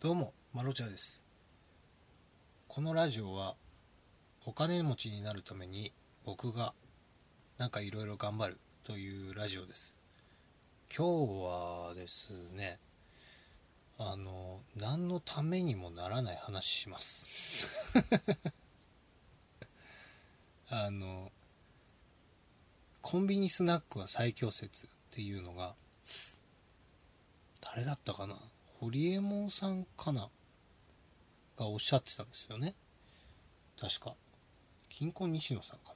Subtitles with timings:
[0.00, 1.24] どうも、マロチャです。
[2.68, 3.56] このラジオは、
[4.46, 5.90] お金持ちになるために
[6.24, 6.72] 僕が
[7.58, 9.98] なんかいろいろ頑張るというラジオです。
[10.96, 11.32] 今日
[11.88, 12.78] はですね、
[13.98, 17.92] あの、何のためにもならない話します。
[20.70, 21.32] あの、
[23.02, 25.74] コンビニスナックは最強説っていうのが、
[27.62, 28.38] 誰だったかな？
[28.80, 30.28] 堀エモ門さんかな？
[31.56, 32.74] がおっしゃってたんですよね。
[33.80, 34.14] 確か。
[34.88, 35.94] 金婚西野さんか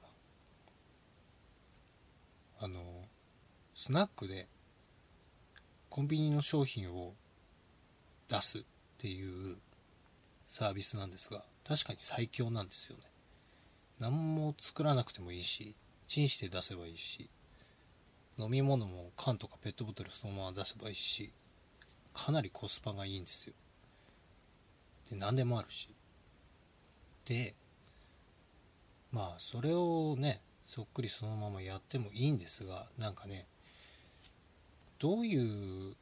[2.59, 2.65] な。
[2.65, 2.81] あの、
[3.73, 4.47] スナックで
[5.89, 7.13] コンビニの商品を
[8.29, 8.61] 出すっ
[8.97, 9.55] ていう
[10.45, 13.03] サービスなんですが、確かに最強なんですよね。
[13.99, 15.75] 何も作らなくてもいいし、
[16.07, 17.29] チンして出せばいいし、
[18.37, 21.31] 飲み物も缶とかペットボトルそのまま出せばいいし、
[22.23, 23.53] かなりコスパがいいんですよ。
[25.11, 25.89] で、何でもあるし。
[27.25, 27.53] で、
[29.11, 33.45] まあ、それをね、そっくりそのままやってもいいんですが、なんかね、
[34.99, 35.95] どういう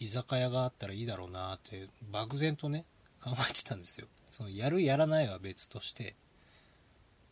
[0.00, 2.86] 居酒屋があったらいいだろうなって、漠然とね、
[3.22, 4.06] 考えてたんですよ。
[4.30, 6.16] その、やるやらないは別として、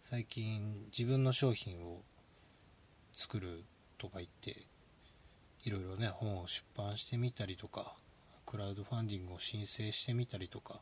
[0.01, 2.03] 最近自分の商品を
[3.11, 3.65] 作る
[3.97, 4.55] とか言って、
[5.65, 7.97] いろいろね、本を出版してみたりとか、
[8.49, 10.81] クラウドファンディングを申請してみたりとか、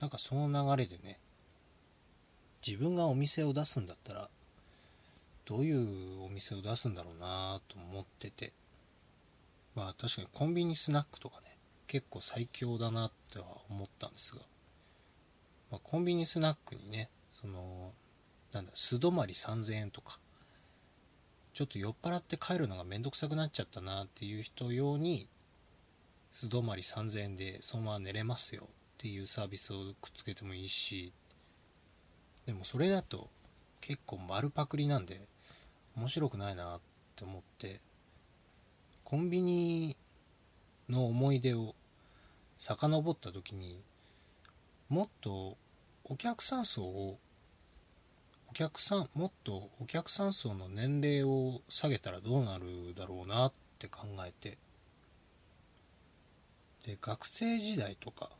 [0.00, 1.18] なんかその流れでね、
[2.66, 4.28] 自分がお店を出すんだったら、
[5.46, 8.52] どういうお店を出すんだろうなと思ってて、
[9.74, 14.42] まあ確かにコンビニスナックとかね、結構最強だなっては思ったんですが、
[15.70, 17.92] まあ、コンビニスナックにね、その、
[18.52, 20.18] なんだ、素泊まり3000円とか、
[21.54, 25.28] ちょっと酔っ払って帰るのがめんどくさくなっちゃったなっていう人用に
[26.36, 28.66] 素泊まり3000円でそのまま寝れますよっ
[28.98, 31.12] ていうサービスをくっつけてもいいし
[32.44, 33.28] でもそれだと
[33.80, 35.20] 結構丸パクリなんで
[35.96, 36.80] 面白くないなっ
[37.14, 37.78] て思って
[39.04, 39.94] コンビニ
[40.90, 41.76] の思い出を
[42.58, 43.80] 遡った時に
[44.88, 45.56] もっと
[46.02, 47.16] お客さん層を
[48.50, 52.64] お客さんもっとお客さん層の年齢を下げたらどうなる
[52.96, 54.58] だろうなって考えて
[56.86, 58.30] で学生時代とか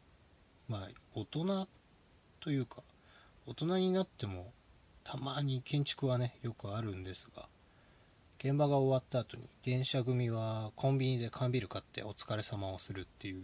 [0.68, 0.80] まあ
[1.14, 1.68] 大人
[2.40, 2.82] というか
[3.46, 4.52] 大人になっても
[5.02, 7.48] たまに建築はねよくあるんですが
[8.38, 13.42] 現場が終わった後に電車組はコンビニで缶ビール買ってお疲れ様をするっていう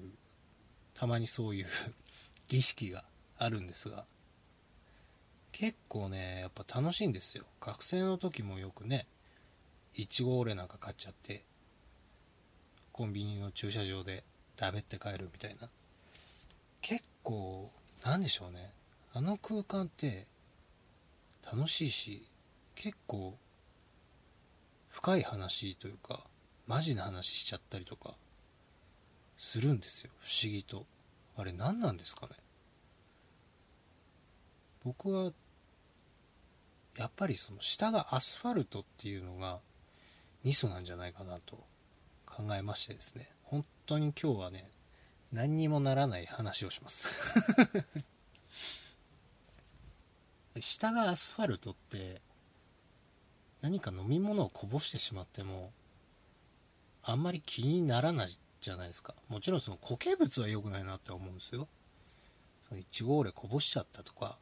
[0.92, 1.66] たまにそういう
[2.48, 3.04] 儀式が
[3.38, 4.04] あるんですが
[5.52, 7.44] 結構ねやっぱ楽しいんですよ。
[7.60, 9.06] 学生の時もよくね
[9.96, 11.42] いちごオレなんか買っちゃって
[12.92, 14.22] コンビニの駐車場で
[14.60, 15.68] 食べて帰るみたいな。
[16.82, 17.70] 結構
[18.04, 18.58] なんでしょうね。
[19.14, 20.26] あの空間って
[21.50, 22.22] 楽しいし
[22.74, 23.36] 結構
[24.90, 26.20] 深い話というか
[26.66, 28.14] マジな話しちゃったりとか
[29.36, 30.10] するんですよ。
[30.20, 30.84] 不思議と。
[31.36, 32.32] あれ何なんですかね。
[34.84, 35.32] 僕は
[36.98, 39.58] やっぱりその下がアスファルトっていうのが
[40.44, 41.56] ミソなんじゃないかなと
[42.26, 43.26] 考えましてですね。
[43.90, 44.64] 当に今日はね
[45.32, 47.34] 何にもならない話をします。
[50.58, 52.20] 下がアスファルトって
[53.60, 55.72] 何か飲み物をこぼしてしまっても
[57.02, 59.14] あんまり気にならないじゃないですか。
[59.28, 61.66] もちろんその固形物は良くないなって思うんですよ。
[62.60, 64.38] そのいちごオレこぼしちゃったとか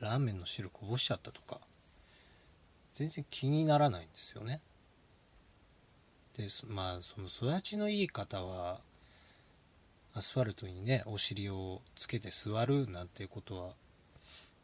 [0.00, 1.60] ラーメンの汁こぼしちゃったとか
[2.92, 4.60] 全然気にならないんですよね。
[6.36, 8.80] でまあその育ちのいい方は
[10.14, 13.70] アスファルトにねお尻をつけて座るなんてことは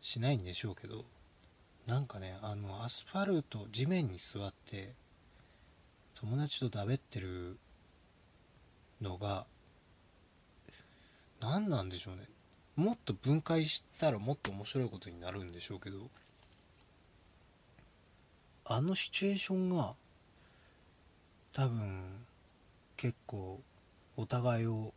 [0.00, 1.04] しないんでしょうけど
[1.86, 4.92] なんかねあのアスファルト地面に座って
[6.20, 7.56] 友達とだべってる
[9.00, 9.46] のが
[11.40, 12.22] 何なんでしょうね。
[12.76, 15.98] もっと分解したらもっと面白いことになるんでしょうけど
[18.64, 19.94] あのシチュエーションが
[21.58, 21.76] 多分
[22.96, 23.60] 結構
[24.16, 24.92] お互いを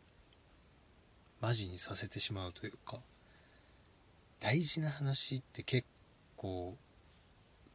[1.40, 2.98] マジにさせてしまうというか
[4.38, 5.84] 大事な話って結
[6.36, 6.76] 構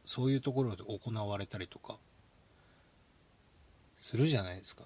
[0.06, 1.98] そういうところで行われたりとか
[3.94, 4.84] するじゃないですか。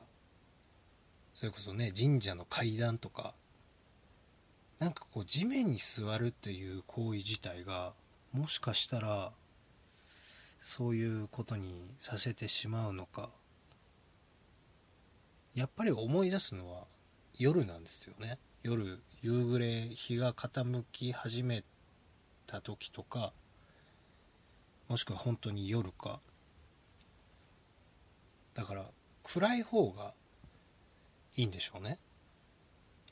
[1.32, 3.34] それこそね神社の階段とか
[4.81, 7.93] なんかこう地面に座るっていう行為自体が
[8.32, 9.31] もしかしたら
[10.58, 13.31] そういうことにさせてしまうのか
[15.54, 16.84] やっぱり思い出すのは
[17.38, 18.38] 夜なんですよね。
[18.62, 21.64] 夜夕暮れ日が傾き始め
[22.46, 23.32] た時とか
[24.88, 26.20] もしくは本当に夜か。
[28.54, 28.84] だから
[29.22, 30.12] 暗い方が
[31.37, 31.99] いいんでしょうね。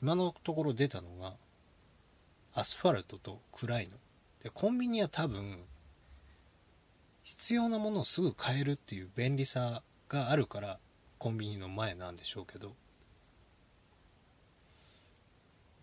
[0.01, 1.33] 今のところ出たのが
[2.53, 3.97] アスファルトと暗いの。
[4.43, 5.43] でコンビニは多分
[7.21, 10.79] 必要なものをすぐ買えるっていう便利さがあるから
[11.21, 12.73] コンビニの前なんでしょうけど。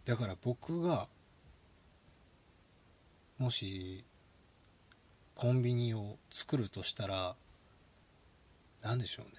[0.05, 1.07] だから僕が
[3.39, 4.05] もし
[5.37, 7.37] コンビニを作るとしたら
[8.83, 9.33] 何でしょうね。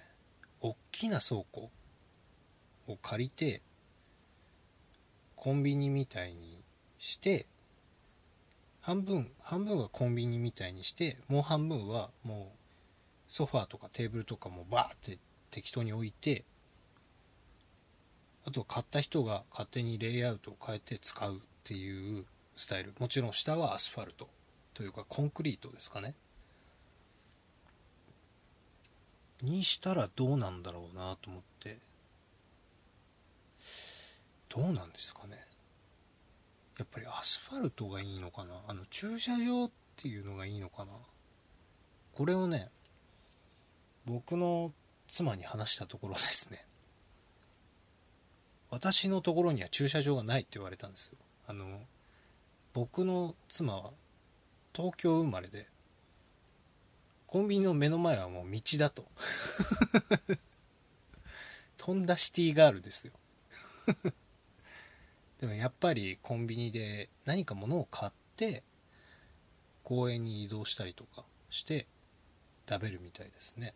[0.62, 1.70] 大きな倉庫
[2.88, 3.62] を借りて
[5.36, 6.64] コンビニみたいに
[6.98, 7.46] して
[8.80, 12.58] 半分半分はコンビニみたいにしてもう半分はもう
[13.28, 15.20] ソファーとかテーブルとかもバーって
[15.50, 16.44] 適当に置いて
[18.46, 22.26] あとは買った人が勝手にレイアウトを変えて使うっていう
[22.56, 22.94] スタイル。
[23.00, 24.28] もちろん下はアスファルト。
[24.74, 26.16] というかコンクリートですかね。
[29.44, 31.78] にしたらどうなんだろうなと思って。
[34.50, 35.38] どうなんですかね。
[36.80, 38.56] やっぱりアスファルトがいいのかな。
[38.68, 40.92] あの駐車場っていうのがいいのかな。
[42.14, 42.68] これをね
[44.06, 44.72] 僕の
[45.10, 46.60] 妻に話したところですね。
[48.70, 51.18] 私のところには駐車場がないって言われたんですよ。
[51.48, 51.66] あの
[52.74, 53.92] 僕の妻は
[54.74, 55.66] 東京生まれで
[57.26, 59.06] コンビニの目の前はもう道だと。
[61.78, 63.14] とんだシティガールですよ。
[65.40, 68.64] でもやっぱりコンビニで何か物を買って
[69.84, 71.88] 公園に移動したりとかして
[72.68, 73.74] 食べるみたいですね。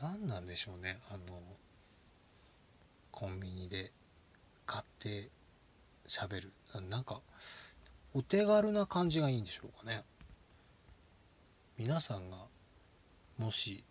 [0.00, 0.98] 何なんでしょうね。
[1.10, 1.20] あの
[3.10, 3.90] コンビニで
[4.66, 5.30] 買って
[6.06, 6.52] 喋る。
[6.90, 7.20] なんか
[8.14, 10.04] お手軽な感じがいいんでしょうかね。
[11.78, 12.36] 皆さんが
[13.38, 13.84] もし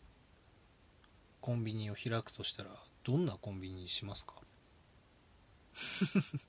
[1.42, 2.70] コンビニを開くとしたら
[3.04, 4.34] どんなコンビニにしますか？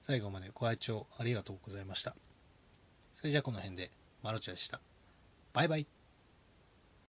[0.00, 2.14] 最後までご愛聴ありがとうございました。
[3.12, 3.90] それじゃあこの辺で
[4.22, 4.80] マロチャでした。
[5.54, 5.86] バイバイ。